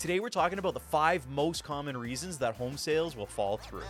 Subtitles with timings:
[0.00, 3.82] Today, we're talking about the five most common reasons that home sales will fall through.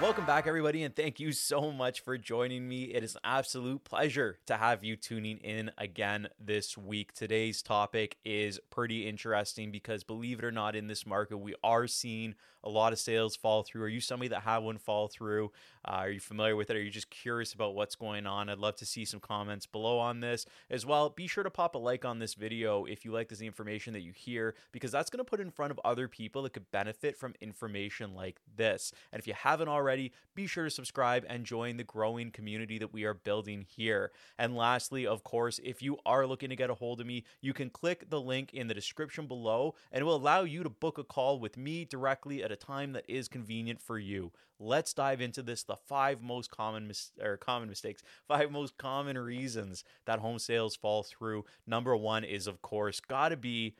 [0.00, 2.84] Welcome back, everybody, and thank you so much for joining me.
[2.84, 7.12] It is an absolute pleasure to have you tuning in again this week.
[7.12, 11.86] Today's topic is pretty interesting because, believe it or not, in this market, we are
[11.86, 12.34] seeing
[12.64, 13.82] a lot of sales fall through.
[13.82, 15.50] Are you somebody that had one fall through?
[15.82, 16.76] Uh, are you familiar with it?
[16.76, 18.50] Are you just curious about what's going on?
[18.50, 21.08] I'd love to see some comments below on this as well.
[21.08, 24.02] Be sure to pop a like on this video if you like this information that
[24.02, 27.16] you hear, because that's going to put in front of other people that could benefit
[27.16, 28.92] from information like this.
[29.12, 29.89] And if you haven't already,
[30.34, 34.10] be sure to subscribe and join the growing community that we are building here.
[34.38, 37.52] And lastly, of course, if you are looking to get a hold of me, you
[37.52, 40.98] can click the link in the description below and it will allow you to book
[40.98, 44.32] a call with me directly at a time that is convenient for you.
[44.58, 49.16] Let's dive into this the five most common mis- or common mistakes, five most common
[49.16, 51.44] reasons that home sales fall through.
[51.66, 53.74] Number 1 is of course got to be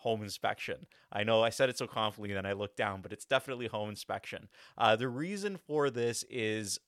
[0.00, 0.86] home inspection.
[1.12, 3.90] I know I said it so confidently, then I looked down, but it's definitely home
[3.90, 4.48] inspection.
[4.76, 6.78] Uh, the reason for this is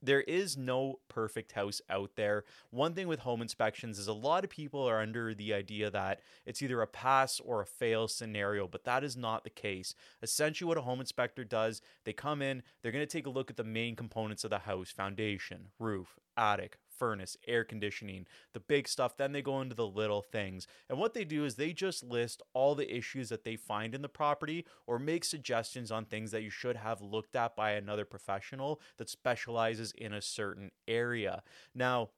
[0.00, 2.44] there is no perfect house out there.
[2.70, 6.20] One thing with home inspections is a lot of people are under the idea that
[6.46, 9.94] it's either a pass or a fail scenario, but that is not the case.
[10.22, 13.50] Essentially, what a home inspector does, they come in, they're going to take a look
[13.50, 18.88] at the main components of the house foundation, roof, attic, furnace, air conditioning, the big
[18.88, 19.16] stuff.
[19.16, 20.66] Then they go into the little things.
[20.88, 24.02] And what they do is they just list all the issues that they find in
[24.02, 28.04] the property or make suggestions on things that you should have looked at by another
[28.04, 31.42] professional that specializes in a certain area.
[31.74, 32.10] Now,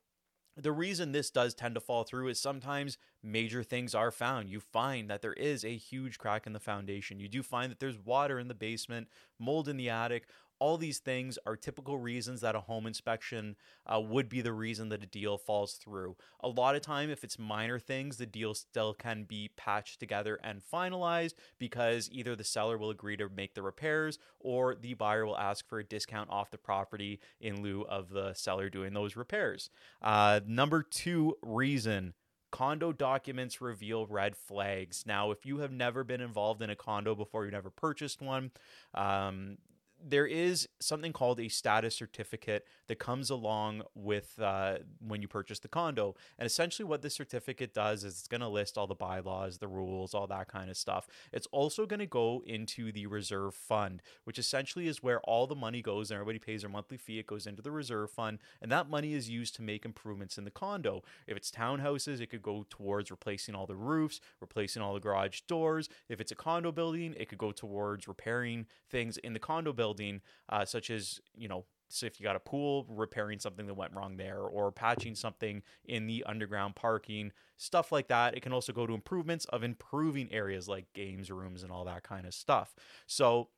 [0.57, 4.51] the reason this does tend to fall through is sometimes major things are found.
[4.51, 7.21] You find that there is a huge crack in the foundation.
[7.21, 9.09] You do find that there's water in the basement,
[9.39, 10.27] mold in the attic,
[10.61, 14.91] all these things are typical reasons that a home inspection uh, would be the reason
[14.91, 16.17] that a deal falls through.
[16.41, 20.39] A lot of time, if it's minor things, the deal still can be patched together
[20.45, 25.27] and finalized because either the seller will agree to make the repairs or the buyer
[25.27, 29.17] will ask for a discount off the property in lieu of the seller doing those
[29.17, 29.71] repairs.
[30.03, 32.15] Uh, number two reason
[32.51, 35.05] condo documents reveal red flags.
[35.07, 38.51] Now, if you have never been involved in a condo before, you never purchased one,
[38.95, 39.59] um,
[40.03, 45.59] there is something called a status certificate that comes along with uh, when you purchase
[45.59, 46.15] the condo.
[46.39, 49.69] And essentially, what this certificate does is it's going to list all the bylaws, the
[49.69, 51.07] rules, all that kind of stuff.
[51.33, 55.55] It's also going to go into the reserve fund, which essentially is where all the
[55.55, 57.19] money goes and everybody pays their monthly fee.
[57.19, 60.45] It goes into the reserve fund, and that money is used to make improvements in
[60.45, 61.03] the condo.
[61.27, 65.41] If it's townhouses, it could go towards replacing all the roofs, replacing all the garage
[65.43, 65.89] doors.
[66.09, 69.90] If it's a condo building, it could go towards repairing things in the condo building
[69.91, 73.75] building, uh, such as, you know, so if you got a pool, repairing something that
[73.75, 78.37] went wrong there, or patching something in the underground parking, stuff like that.
[78.37, 82.05] It can also go to improvements of improving areas like games rooms and all that
[82.05, 82.77] kind of stuff.
[83.07, 83.49] So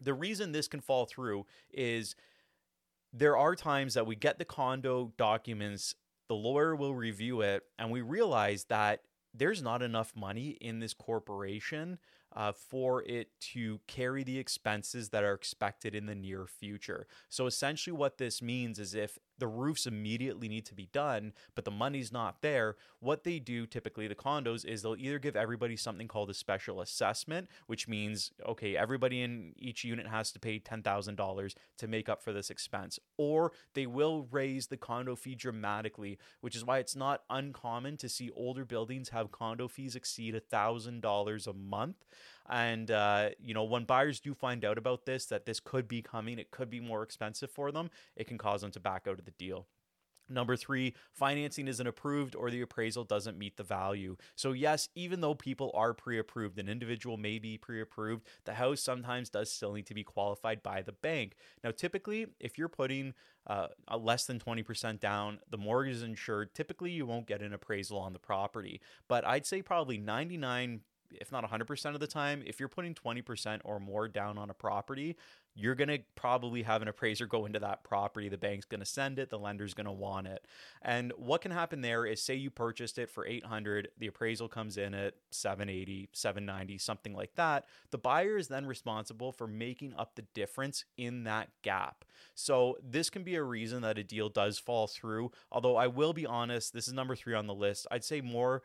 [0.00, 2.16] the reason this can fall through is
[3.12, 5.94] there are times that we get the condo documents,
[6.28, 9.02] the lawyer will review it, and we realize that
[9.32, 11.98] there's not enough money in this corporation
[12.34, 17.06] uh, for it to carry the expenses that are expected in the near future.
[17.28, 21.64] So essentially, what this means is if the roofs immediately need to be done, but
[21.64, 25.76] the money's not there, what they do typically, the condos, is they'll either give everybody
[25.76, 30.58] something called a special assessment, which means, okay, everybody in each unit has to pay
[30.58, 36.18] $10,000 to make up for this expense, or they will raise the condo fee dramatically,
[36.40, 41.46] which is why it's not uncommon to see older buildings have condo fees exceed $1,000
[41.46, 41.96] a month.
[42.48, 46.02] And, uh, you know, when buyers do find out about this, that this could be
[46.02, 49.18] coming, it could be more expensive for them, it can cause them to back out
[49.18, 49.66] of the deal.
[50.30, 54.16] Number three, financing isn't approved or the appraisal doesn't meet the value.
[54.36, 58.54] So, yes, even though people are pre approved, an individual may be pre approved, the
[58.54, 61.34] house sometimes does still need to be qualified by the bank.
[61.64, 63.14] Now, typically, if you're putting
[63.46, 67.98] uh, less than 20% down, the mortgage is insured, typically you won't get an appraisal
[67.98, 68.80] on the property.
[69.08, 73.60] But I'd say probably 99 if not 100% of the time, if you're putting 20%
[73.64, 75.16] or more down on a property,
[75.54, 78.28] you're going to probably have an appraiser go into that property.
[78.28, 80.44] The bank's going to send it, the lender's going to want it.
[80.82, 84.76] And what can happen there is say you purchased it for 800, the appraisal comes
[84.76, 87.66] in at 780, 790, something like that.
[87.90, 92.04] The buyer is then responsible for making up the difference in that gap.
[92.34, 95.32] So this can be a reason that a deal does fall through.
[95.50, 97.86] Although I will be honest, this is number 3 on the list.
[97.90, 98.62] I'd say more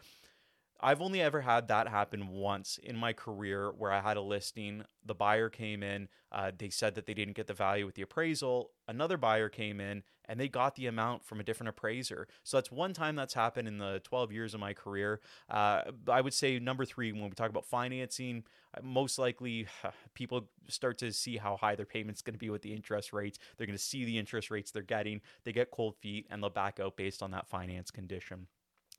[0.84, 4.84] I've only ever had that happen once in my career where I had a listing.
[5.06, 8.02] The buyer came in, uh, they said that they didn't get the value with the
[8.02, 8.72] appraisal.
[8.86, 12.28] Another buyer came in and they got the amount from a different appraiser.
[12.44, 15.22] So that's one time that's happened in the 12 years of my career.
[15.50, 18.44] Uh, I would say number three, when we talk about financing,
[18.78, 19.68] uh, most likely
[20.14, 23.40] people start to see how high their payment's going to be with the interest rates.
[23.56, 25.22] They're going to see the interest rates they're getting.
[25.46, 28.48] They get cold feet and they'll back out based on that finance condition.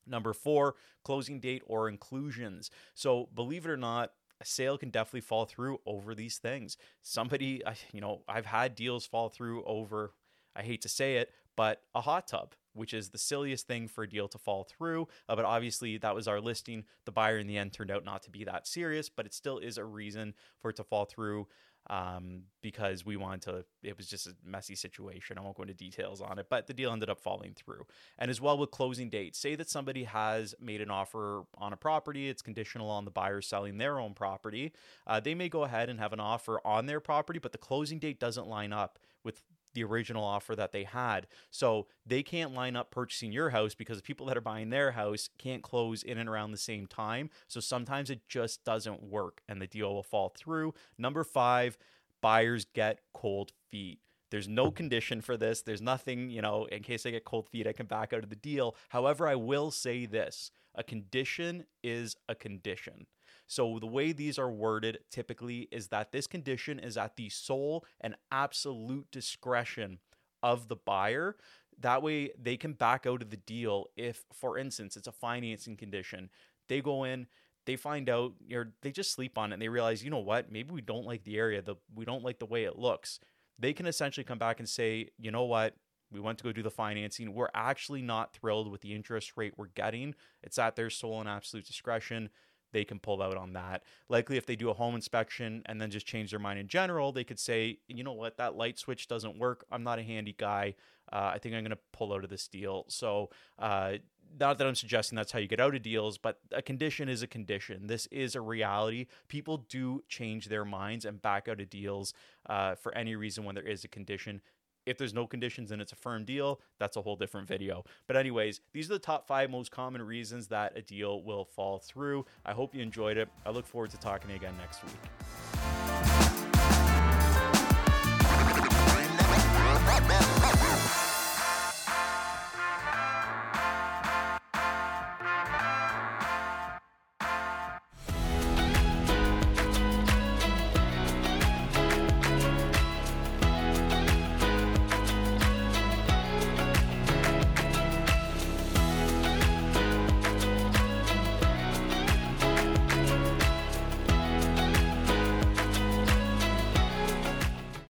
[0.06, 0.74] Number four,
[1.04, 2.70] closing date or inclusions.
[2.94, 6.76] So, believe it or not, a sale can definitely fall through over these things.
[7.02, 7.62] Somebody,
[7.92, 10.12] you know, I've had deals fall through over,
[10.56, 14.02] I hate to say it, but a hot tub, which is the silliest thing for
[14.02, 15.08] a deal to fall through.
[15.28, 16.84] Uh, but obviously, that was our listing.
[17.04, 19.58] The buyer in the end turned out not to be that serious, but it still
[19.58, 21.46] is a reason for it to fall through
[21.90, 25.38] um, because we wanted to, it was just a messy situation.
[25.38, 27.86] I won't go into details on it, but the deal ended up falling through.
[28.18, 31.76] And as well with closing dates, say that somebody has made an offer on a
[31.76, 34.72] property, it's conditional on the buyer selling their own property.
[35.06, 37.98] Uh, they may go ahead and have an offer on their property, but the closing
[37.98, 39.42] date doesn't line up with
[39.74, 41.26] the original offer that they had.
[41.50, 45.28] So they can't line up purchasing your house because people that are buying their house
[45.38, 47.30] can't close in and around the same time.
[47.48, 50.74] So sometimes it just doesn't work and the deal will fall through.
[50.96, 51.76] Number five,
[52.20, 53.98] buyers get cold feet.
[54.34, 55.62] There's no condition for this.
[55.62, 58.30] There's nothing, you know, in case I get cold feet, I can back out of
[58.30, 58.74] the deal.
[58.88, 63.06] However, I will say this a condition is a condition.
[63.46, 67.84] So the way these are worded typically is that this condition is at the sole
[68.00, 70.00] and absolute discretion
[70.42, 71.36] of the buyer.
[71.78, 75.76] That way they can back out of the deal if, for instance, it's a financing
[75.76, 76.28] condition.
[76.68, 77.28] They go in,
[77.66, 80.50] they find out or they just sleep on it and they realize, you know what,
[80.50, 83.20] maybe we don't like the area, the we don't like the way it looks.
[83.58, 85.74] They can essentially come back and say, you know what,
[86.10, 87.34] we went to go do the financing.
[87.34, 90.14] We're actually not thrilled with the interest rate we're getting.
[90.42, 92.30] It's at their sole and absolute discretion
[92.74, 93.84] they can pull out on that.
[94.10, 97.12] Likely, if they do a home inspection and then just change their mind in general,
[97.12, 99.64] they could say, you know what, that light switch doesn't work.
[99.70, 100.74] I'm not a handy guy.
[101.10, 102.84] Uh, I think I'm going to pull out of this deal.
[102.88, 103.94] So, uh,
[104.38, 107.22] not that I'm suggesting that's how you get out of deals, but a condition is
[107.22, 107.86] a condition.
[107.86, 109.06] This is a reality.
[109.28, 112.14] People do change their minds and back out of deals
[112.46, 114.40] uh, for any reason when there is a condition.
[114.86, 117.84] If there's no conditions and it's a firm deal, that's a whole different video.
[118.06, 121.78] But, anyways, these are the top five most common reasons that a deal will fall
[121.78, 122.26] through.
[122.44, 123.28] I hope you enjoyed it.
[123.46, 125.83] I look forward to talking to you again next week.